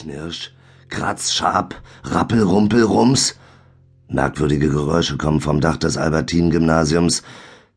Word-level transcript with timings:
Knirsch, 0.00 0.54
Kratz, 0.88 1.34
Schab, 1.34 1.74
Rappel, 2.04 2.42
Rumpel, 2.42 2.82
Rums. 2.84 3.36
Merkwürdige 4.08 4.70
Geräusche 4.70 5.18
kommen 5.18 5.42
vom 5.42 5.60
Dach 5.60 5.76
des 5.76 5.98
Albertin-Gymnasiums. 5.98 7.22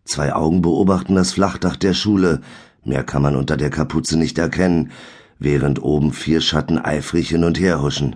Zwei 0.05 0.33
Augen 0.33 0.61
beobachten 0.61 1.15
das 1.15 1.33
Flachdach 1.33 1.75
der 1.75 1.93
Schule. 1.93 2.39
Mehr 2.85 3.03
kann 3.03 3.21
man 3.21 3.35
unter 3.35 3.57
der 3.57 3.69
Kapuze 3.69 4.17
nicht 4.17 4.37
erkennen, 4.37 4.91
während 5.37 5.83
oben 5.83 6.13
vier 6.13 6.39
Schatten 6.39 6.79
eifrig 6.79 7.27
hin 7.27 7.43
und 7.43 7.59
her 7.59 7.81
huschen. 7.81 8.15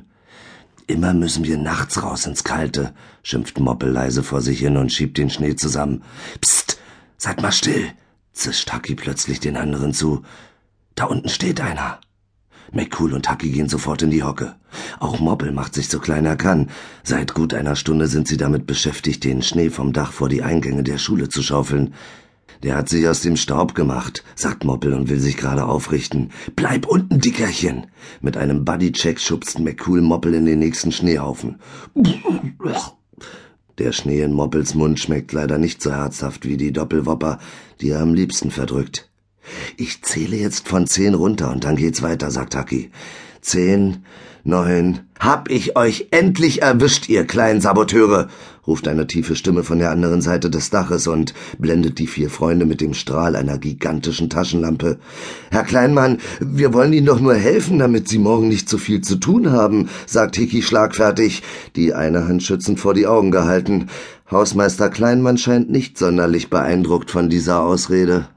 Immer 0.88 1.14
müssen 1.14 1.44
wir 1.44 1.58
nachts 1.58 2.02
raus 2.02 2.26
ins 2.26 2.46
Kalte, 2.46 2.94
schimpft 3.24 3.60
Moppel 3.60 3.92
leise 3.92 4.24
vor 4.24 4.42
sich 4.42 4.60
hin 4.60 4.78
und 4.78 4.94
schiebt 4.94 5.18
den 5.18 5.30
Schnee 5.30 5.58
zusammen. 5.58 6.02
Psst, 6.40 6.80
seid 7.18 7.42
mal 7.42 7.52
still, 7.52 7.92
zischt 8.32 8.72
Haki 8.72 8.96
plötzlich 8.96 9.42
den 9.42 9.58
anderen 9.58 9.94
zu. 9.94 10.24
Da 10.96 11.06
unten 11.06 11.28
steht 11.28 11.60
einer. 11.60 12.00
McCool 12.72 13.14
und 13.14 13.30
Hucky 13.30 13.50
gehen 13.50 13.70
sofort 13.70 14.02
in 14.02 14.12
die 14.12 14.24
Hocke. 14.24 14.56
Auch 15.00 15.20
Moppel 15.20 15.52
macht 15.52 15.74
sich 15.74 15.90
so 15.90 16.00
klein 16.00 16.26
er 16.26 16.36
kann. 16.36 16.70
Seit 17.04 17.34
gut 17.34 17.54
einer 17.54 17.76
Stunde 17.76 18.08
sind 18.08 18.28
sie 18.28 18.38
damit 18.38 18.68
beschäftigt, 18.68 19.24
den 19.24 19.42
Schnee 19.42 19.70
vom 19.70 19.94
Dach 19.94 20.12
vor 20.12 20.30
die 20.30 20.44
Eingänge 20.44 20.84
der 20.84 20.98
Schule 20.98 21.30
zu 21.30 21.42
schaufeln. 21.42 21.94
Der 22.64 22.76
hat 22.76 22.90
sich 22.90 23.08
aus 23.08 23.22
dem 23.22 23.38
Staub 23.38 23.76
gemacht, 23.76 24.24
sagt 24.36 24.64
Moppel 24.64 24.94
und 24.94 25.10
will 25.10 25.20
sich 25.20 25.38
gerade 25.38 25.66
aufrichten. 25.66 26.32
Bleib 26.56 26.88
unten, 26.88 27.20
Dickerchen! 27.20 27.88
Mit 28.22 28.36
einem 28.36 28.66
Buddy-Check 28.66 29.20
schubst 29.20 29.60
McCool 29.60 30.02
Moppel 30.02 30.34
in 30.34 30.46
den 30.46 30.60
nächsten 30.60 30.92
Schneehaufen. 30.92 31.60
Der 33.78 33.92
Schnee 33.92 34.22
in 34.22 34.34
Moppels 34.34 34.74
Mund 34.74 35.00
schmeckt 35.00 35.34
leider 35.34 35.60
nicht 35.60 35.84
so 35.84 35.92
herzhaft 35.92 36.48
wie 36.48 36.58
die 36.58 36.72
Doppelwopper, 36.72 37.38
die 37.80 37.92
er 37.92 38.02
am 38.02 38.16
liebsten 38.16 38.50
verdrückt. 38.50 39.07
Ich 39.80 40.02
zähle 40.02 40.36
jetzt 40.36 40.68
von 40.68 40.88
zehn 40.88 41.14
runter 41.14 41.52
und 41.52 41.64
dann 41.64 41.76
geht's 41.76 42.02
weiter, 42.02 42.32
sagt 42.32 42.56
Haki. 42.56 42.90
Zehn, 43.42 43.98
neun. 44.44 45.02
Hab 45.20 45.52
ich 45.52 45.78
euch 45.78 46.08
endlich 46.10 46.64
erwischt, 46.64 47.08
ihr 47.10 47.26
kleinen 47.26 47.62
Saboteure, 47.62 48.28
ruft 48.66 48.88
eine 48.88 49.06
tiefe 49.06 49.36
Stimme 49.36 49.64
von 49.64 49.78
der 49.78 49.92
anderen 49.92 50.22
Seite 50.22 50.50
des 50.50 50.72
Daches 50.72 51.06
und 51.06 51.36
blendet 51.60 52.00
die 52.00 52.08
vier 52.08 52.32
Freunde 52.32 52.66
mit 52.66 52.82
dem 52.82 52.96
Strahl 52.96 53.36
einer 53.36 53.60
gigantischen 53.60 54.32
Taschenlampe. 54.32 54.98
Herr 55.52 55.64
Kleinmann, 55.64 56.18
wir 56.40 56.74
wollen 56.74 56.94
Ihnen 56.94 57.06
doch 57.06 57.20
nur 57.20 57.36
helfen, 57.36 57.78
damit 57.78 58.08
Sie 58.08 58.18
morgen 58.18 58.48
nicht 58.48 58.68
so 58.68 58.80
viel 58.80 59.02
zu 59.02 59.18
tun 59.18 59.52
haben, 59.52 59.90
sagt 60.08 60.38
Hiki 60.38 60.64
schlagfertig, 60.64 61.44
die 61.76 61.94
eine 61.94 62.28
Hand 62.28 62.42
schützend 62.42 62.80
vor 62.80 62.96
die 62.96 63.06
Augen 63.06 63.30
gehalten. 63.30 63.90
Hausmeister 64.32 64.90
Kleinmann 64.90 65.38
scheint 65.38 65.70
nicht 65.70 66.00
sonderlich 66.00 66.50
beeindruckt 66.50 67.12
von 67.12 67.30
dieser 67.30 67.62
Ausrede. 67.62 68.28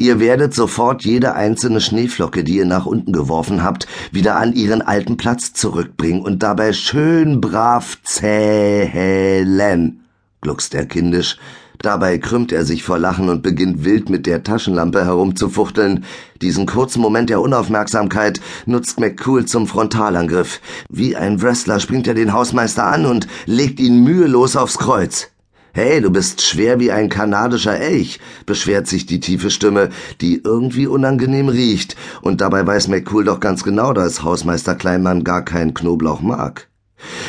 Ihr 0.00 0.18
werdet 0.18 0.54
sofort 0.54 1.04
jede 1.04 1.34
einzelne 1.34 1.78
Schneeflocke, 1.82 2.42
die 2.42 2.56
ihr 2.56 2.64
nach 2.64 2.86
unten 2.86 3.12
geworfen 3.12 3.62
habt, 3.62 3.86
wieder 4.12 4.36
an 4.36 4.54
ihren 4.54 4.80
alten 4.80 5.18
Platz 5.18 5.52
zurückbringen 5.52 6.22
und 6.22 6.42
dabei 6.42 6.72
schön 6.72 7.42
brav 7.42 7.98
zählen, 8.02 10.00
gluckst 10.40 10.74
er 10.74 10.86
kindisch. 10.86 11.36
Dabei 11.76 12.16
krümmt 12.16 12.50
er 12.50 12.64
sich 12.64 12.82
vor 12.82 12.98
Lachen 12.98 13.28
und 13.28 13.42
beginnt 13.42 13.84
wild 13.84 14.08
mit 14.08 14.24
der 14.24 14.42
Taschenlampe 14.42 15.04
herumzufuchteln. 15.04 16.04
Diesen 16.40 16.64
kurzen 16.64 17.02
Moment 17.02 17.28
der 17.28 17.42
Unaufmerksamkeit 17.42 18.40
nutzt 18.64 19.00
McCool 19.00 19.44
zum 19.44 19.66
Frontalangriff. 19.66 20.62
Wie 20.88 21.14
ein 21.14 21.42
Wrestler 21.42 21.78
springt 21.78 22.08
er 22.08 22.14
den 22.14 22.32
Hausmeister 22.32 22.86
an 22.86 23.04
und 23.04 23.26
legt 23.44 23.78
ihn 23.78 24.02
mühelos 24.02 24.56
aufs 24.56 24.78
Kreuz. 24.78 25.28
Hey, 25.72 26.00
du 26.00 26.10
bist 26.10 26.42
schwer 26.42 26.80
wie 26.80 26.90
ein 26.90 27.08
kanadischer 27.08 27.78
Elch, 27.78 28.18
beschwert 28.44 28.88
sich 28.88 29.06
die 29.06 29.20
tiefe 29.20 29.50
Stimme, 29.50 29.90
die 30.20 30.40
irgendwie 30.42 30.88
unangenehm 30.88 31.48
riecht, 31.48 31.96
und 32.22 32.40
dabei 32.40 32.66
weiß 32.66 32.88
McCool 32.88 33.24
doch 33.24 33.38
ganz 33.38 33.62
genau, 33.62 33.92
dass 33.92 34.24
Hausmeister 34.24 34.74
Kleinmann 34.74 35.22
gar 35.22 35.44
keinen 35.44 35.72
Knoblauch 35.72 36.22
mag. 36.22 36.68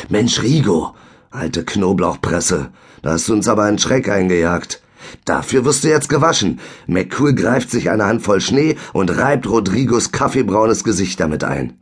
Mensch, 0.08 0.42
Rigo, 0.42 0.94
alte 1.30 1.64
Knoblauchpresse, 1.64 2.70
da 3.02 3.12
hast 3.12 3.28
du 3.28 3.32
uns 3.32 3.46
aber 3.46 3.62
einen 3.62 3.78
Schreck 3.78 4.08
eingejagt. 4.08 4.82
Dafür 5.24 5.64
wirst 5.64 5.84
du 5.84 5.88
jetzt 5.88 6.08
gewaschen. 6.08 6.58
McCool 6.88 7.34
greift 7.34 7.70
sich 7.70 7.90
eine 7.90 8.06
Handvoll 8.06 8.40
Schnee 8.40 8.76
und 8.92 9.16
reibt 9.16 9.48
Rodrigos 9.48 10.10
kaffeebraunes 10.10 10.82
Gesicht 10.82 11.20
damit 11.20 11.44
ein. 11.44 11.78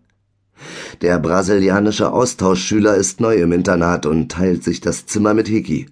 Der 1.01 1.19
brasilianische 1.19 2.13
Austauschschüler 2.13 2.97
ist 2.97 3.21
neu 3.21 3.37
im 3.37 3.53
Internat 3.53 4.05
und 4.05 4.31
teilt 4.31 4.63
sich 4.63 4.83
das 4.83 5.07
Zimmer 5.07 5.33
mit 5.33 5.49
Hiki. 5.49 5.87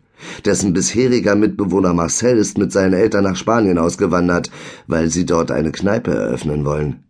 Dessen 0.44 0.72
bisheriger 0.72 1.34
Mitbewohner 1.34 1.94
Marcel 1.94 2.38
ist 2.38 2.58
mit 2.58 2.72
seinen 2.72 2.94
Eltern 2.94 3.24
nach 3.24 3.36
Spanien 3.36 3.78
ausgewandert, 3.78 4.50
weil 4.86 5.10
sie 5.10 5.26
dort 5.26 5.50
eine 5.50 5.72
Kneipe 5.72 6.12
eröffnen 6.12 6.64
wollen. 6.64 7.04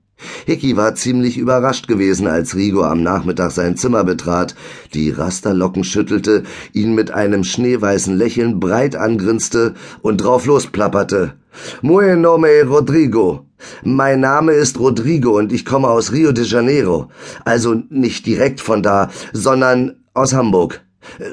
Hickey 0.46 0.76
war 0.76 0.94
ziemlich 0.94 1.38
überrascht 1.38 1.86
gewesen, 1.86 2.26
als 2.26 2.56
Rigo 2.56 2.82
am 2.82 3.02
Nachmittag 3.02 3.52
sein 3.52 3.76
Zimmer 3.76 4.02
betrat, 4.02 4.54
die 4.94 5.10
Rasterlocken 5.10 5.84
schüttelte, 5.84 6.42
ihn 6.72 6.94
mit 6.94 7.12
einem 7.12 7.44
schneeweißen 7.44 8.16
Lächeln 8.16 8.58
breit 8.58 8.96
angrinste 8.96 9.74
und 10.02 10.18
drauf 10.18 10.46
losplapperte. 10.46 11.34
Muy 11.82 12.16
nome 12.16 12.64
Rodrigo. 12.66 13.46
Mein 13.82 14.20
Name 14.20 14.52
ist 14.52 14.78
Rodrigo 14.78 15.36
und 15.36 15.52
ich 15.52 15.64
komme 15.64 15.88
aus 15.88 16.12
Rio 16.12 16.32
de 16.32 16.44
Janeiro. 16.44 17.10
Also 17.44 17.82
nicht 17.90 18.26
direkt 18.26 18.60
von 18.60 18.82
da, 18.82 19.10
sondern 19.32 19.96
aus 20.14 20.32
Hamburg. 20.32 20.80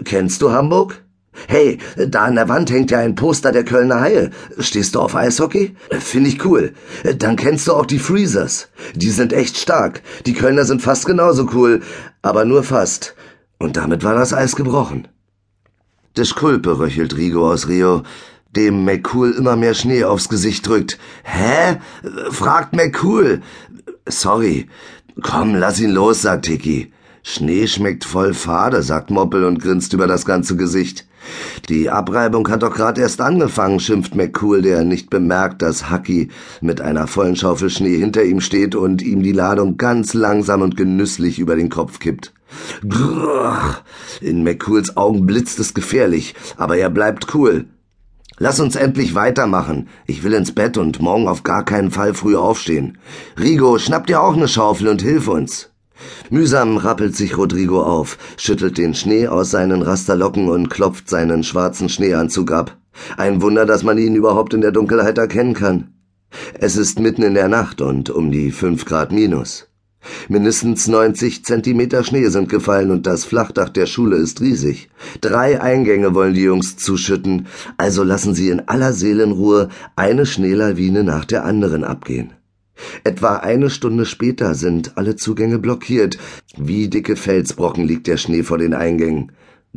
Kennst 0.04 0.42
du 0.42 0.52
Hamburg? 0.52 1.05
Hey, 1.48 1.78
da 1.96 2.26
an 2.26 2.36
der 2.36 2.50
Wand 2.50 2.72
hängt 2.72 2.92
ja 2.92 3.00
ein 3.00 3.16
Poster 3.16 3.52
der 3.52 3.64
Kölner 3.64 4.02
Haie. 4.02 4.32
Stehst 4.60 4.96
du 4.96 5.00
auf 5.00 5.16
Eishockey? 5.16 5.76
Finde 6.00 6.30
ich 6.30 6.44
cool. 6.46 6.74
Dann 7.18 7.36
kennst 7.36 7.68
du 7.68 7.74
auch 7.74 7.86
die 7.86 8.00
Freezers. 8.00 8.70
Die 8.96 9.12
sind 9.12 9.34
echt 9.34 9.58
stark. 9.58 10.02
Die 10.26 10.34
Kölner 10.34 10.66
sind 10.66 10.82
fast 10.82 11.06
genauso 11.06 11.50
cool, 11.54 11.82
aber 12.22 12.46
nur 12.46 12.64
fast. 12.64 13.16
Und 13.60 13.78
damit 13.78 14.04
war 14.04 14.16
das 14.16 14.34
Eis 14.34 14.56
gebrochen. 14.56 15.08
Disculpe, 16.18 16.80
röchelt 16.80 17.16
Rigo 17.18 17.52
aus 17.52 17.68
Rio, 17.68 18.04
dem 18.56 18.86
McCool 18.86 19.32
immer 19.32 19.56
mehr 19.56 19.74
Schnee 19.74 20.04
aufs 20.04 20.30
Gesicht 20.30 20.68
drückt. 20.68 20.98
Hä? 21.24 21.78
fragt 22.32 22.74
McCool. 22.76 23.42
Sorry. 24.08 24.68
Komm, 25.22 25.56
lass 25.56 25.80
ihn 25.80 25.92
los, 25.92 26.22
sagt 26.22 26.46
Tiki. 26.46 26.92
Schnee 27.28 27.66
schmeckt 27.66 28.06
voll 28.06 28.36
fade, 28.36 28.84
sagt 28.84 29.10
Moppel 29.10 29.46
und 29.46 29.60
grinst 29.60 29.94
über 29.94 30.06
das 30.06 30.26
ganze 30.26 30.56
Gesicht. 30.56 31.08
Die 31.70 31.90
Abreibung 31.90 32.48
hat 32.50 32.62
doch 32.62 32.72
gerade 32.72 33.02
erst 33.02 33.20
angefangen, 33.20 33.80
schimpft 33.80 34.14
McCool, 34.14 34.62
der 34.62 34.84
nicht 34.84 35.10
bemerkt, 35.10 35.64
dass 35.64 35.90
Hucky 35.90 36.30
mit 36.62 36.82
einer 36.82 37.08
vollen 37.08 37.36
Schaufel 37.36 37.72
Schnee 37.72 37.98
hinter 37.98 38.24
ihm 38.24 38.42
steht 38.42 38.76
und 38.76 39.02
ihm 39.02 39.24
die 39.24 39.32
Ladung 39.32 39.78
ganz 39.78 40.14
langsam 40.14 40.62
und 40.62 40.78
genüsslich 40.78 41.40
über 41.40 41.56
den 41.56 41.70
Kopf 41.70 41.98
kippt. 41.98 42.32
Grrr. 42.88 43.80
In 44.22 44.44
McCools 44.44 44.96
Augen 44.96 45.26
blitzt 45.26 45.58
es 45.58 45.74
gefährlich, 45.74 46.36
aber 46.58 46.78
er 46.78 46.92
bleibt 46.92 47.34
cool. 47.34 47.66
Lass 48.38 48.60
uns 48.60 48.76
endlich 48.76 49.16
weitermachen. 49.16 49.88
Ich 50.06 50.24
will 50.24 50.34
ins 50.34 50.54
Bett 50.54 50.78
und 50.78 51.02
morgen 51.02 51.28
auf 51.28 51.42
gar 51.42 51.66
keinen 51.66 51.90
Fall 51.90 52.14
früh 52.14 52.36
aufstehen. 52.36 53.00
Rigo, 53.40 53.80
schnapp 53.80 54.06
dir 54.06 54.22
auch 54.22 54.36
eine 54.36 54.48
Schaufel 54.48 54.90
und 54.90 55.02
hilf 55.02 55.28
uns. 55.28 55.72
Mühsam 56.30 56.78
rappelt 56.78 57.16
sich 57.16 57.38
Rodrigo 57.38 57.84
auf, 57.84 58.18
schüttelt 58.38 58.78
den 58.78 58.94
Schnee 58.94 59.28
aus 59.28 59.52
seinen 59.52 59.82
Rasterlocken 59.82 60.50
und 60.50 60.70
klopft 60.70 61.10
seinen 61.10 61.44
schwarzen 61.44 61.90
Schneeanzug 61.90 62.52
ab. 62.52 62.78
Ein 63.18 63.42
Wunder, 63.42 63.66
dass 63.66 63.84
man 63.84 63.98
ihn 63.98 64.16
überhaupt 64.16 64.54
in 64.54 64.62
der 64.62 64.72
Dunkelheit 64.72 65.18
erkennen 65.18 65.54
kann. 65.54 65.94
Es 66.54 66.76
ist 66.76 67.00
mitten 67.00 67.24
in 67.24 67.34
der 67.34 67.48
Nacht 67.48 67.82
und 67.82 68.10
um 68.10 68.32
die 68.32 68.52
fünf 68.52 68.86
Grad 68.86 69.12
minus. 69.12 69.68
Mindestens 70.30 70.88
90 70.88 71.44
Zentimeter 71.46 72.04
Schnee 72.04 72.28
sind 72.30 72.50
gefallen 72.50 72.92
und 72.92 73.08
das 73.08 73.26
Flachdach 73.26 73.70
der 73.70 73.88
Schule 73.88 74.18
ist 74.18 74.42
riesig. 74.42 74.90
Drei 75.22 75.62
Eingänge 75.62 76.14
wollen 76.14 76.34
die 76.34 76.44
Jungs 76.44 76.78
zuschütten, 76.78 77.48
also 77.78 78.04
lassen 78.04 78.36
sie 78.36 78.50
in 78.50 78.68
aller 78.68 78.94
Seelenruhe 78.94 79.70
eine 79.96 80.26
Schneelawine 80.26 81.04
nach 81.04 81.26
der 81.26 81.44
anderen 81.44 81.84
abgehen. 81.84 82.34
Etwa 83.04 83.38
eine 83.38 83.70
Stunde 83.70 84.06
später 84.06 84.56
sind 84.56 84.98
alle 84.98 85.16
Zugänge 85.16 85.60
blockiert. 85.60 86.18
Wie 86.58 86.90
dicke 86.90 87.16
Felsbrocken 87.16 87.86
liegt 87.86 88.08
der 88.08 88.18
Schnee 88.18 88.44
vor 88.44 88.58
den 88.58 88.74
Eingängen. 88.74 89.32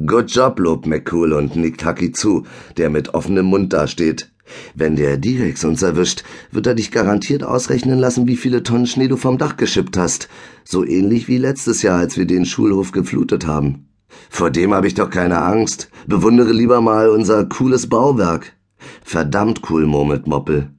Good 0.06 0.30
job, 0.30 0.58
lobt 0.60 0.86
McCool 0.86 1.32
und 1.32 1.56
nickt 1.56 1.84
Hucky 1.84 2.12
zu, 2.12 2.44
der 2.76 2.88
mit 2.88 3.14
offenem 3.14 3.46
Mund 3.46 3.72
dasteht. 3.72 4.30
Wenn 4.74 4.96
der 4.96 5.18
Direx 5.18 5.64
uns 5.64 5.82
erwischt, 5.82 6.24
wird 6.52 6.66
er 6.66 6.74
dich 6.74 6.90
garantiert 6.90 7.42
ausrechnen 7.42 7.98
lassen, 7.98 8.26
wie 8.26 8.36
viele 8.36 8.62
Tonnen 8.62 8.86
Schnee 8.86 9.08
du 9.08 9.16
vom 9.16 9.38
Dach 9.38 9.56
geschippt 9.56 9.96
hast. 9.96 10.28
So 10.64 10.84
ähnlich 10.84 11.28
wie 11.28 11.38
letztes 11.38 11.82
Jahr, 11.82 11.98
als 11.98 12.16
wir 12.16 12.26
den 12.26 12.46
Schulhof 12.46 12.92
geflutet 12.92 13.46
haben. 13.46 13.88
Vor 14.30 14.50
dem 14.50 14.72
habe 14.72 14.86
ich 14.86 14.94
doch 14.94 15.10
keine 15.10 15.42
Angst. 15.42 15.90
Bewundere 16.06 16.52
lieber 16.52 16.80
mal 16.80 17.10
unser 17.10 17.44
cooles 17.44 17.88
Bauwerk. 17.88 18.54
Verdammt 19.02 19.62
cool, 19.68 19.86
murmelt 19.86 20.26
Moppel. 20.26 20.70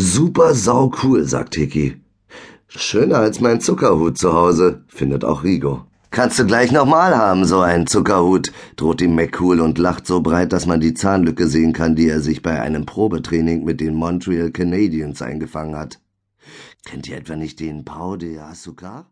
Super 0.00 0.54
sau 0.54 0.92
cool, 1.02 1.24
sagt 1.24 1.56
Hiki. 1.56 1.96
Schöner 2.68 3.18
als 3.18 3.40
mein 3.40 3.60
Zuckerhut 3.60 4.16
zu 4.16 4.32
Hause, 4.32 4.84
findet 4.86 5.24
auch 5.24 5.42
Rigo. 5.42 5.86
Kannst 6.12 6.38
du 6.38 6.46
gleich 6.46 6.70
nochmal 6.70 7.16
haben, 7.16 7.44
so 7.44 7.58
einen 7.58 7.88
Zuckerhut, 7.88 8.52
droht 8.76 9.00
ihm 9.00 9.16
McCool 9.16 9.58
und 9.58 9.76
lacht 9.76 10.06
so 10.06 10.20
breit, 10.20 10.52
dass 10.52 10.66
man 10.66 10.78
die 10.78 10.94
Zahnlücke 10.94 11.48
sehen 11.48 11.72
kann, 11.72 11.96
die 11.96 12.08
er 12.08 12.20
sich 12.20 12.42
bei 12.42 12.60
einem 12.60 12.86
Probetraining 12.86 13.64
mit 13.64 13.80
den 13.80 13.96
Montreal 13.96 14.52
Canadiens 14.52 15.20
eingefangen 15.20 15.74
hat. 15.74 15.98
Kennt 16.84 17.08
ihr 17.08 17.16
etwa 17.16 17.34
nicht 17.34 17.58
den 17.58 17.84
Pau 17.84 18.14
de 18.14 18.38
Asuka? 18.38 19.06